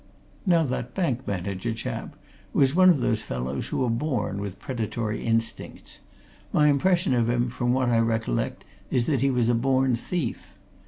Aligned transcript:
Now 0.47 0.63
that 0.63 0.95
bank 0.95 1.27
manager 1.27 1.75
chap 1.75 2.15
was 2.53 2.73
one 2.73 2.89
of 2.89 3.01
those 3.01 3.21
fellows 3.21 3.67
who 3.67 3.85
are 3.85 3.89
born 3.91 4.41
with 4.41 4.57
predatory 4.57 5.23
instincts 5.23 5.99
my 6.51 6.69
impression 6.69 7.13
of 7.13 7.29
him, 7.29 7.51
from 7.51 7.71
what 7.71 7.89
I 7.89 7.99
recollect, 7.99 8.65
is 8.89 9.05
that 9.05 9.21
he 9.21 9.29
was 9.29 9.47
a 9.47 9.53
born 9.53 9.95
thief. 9.95 10.55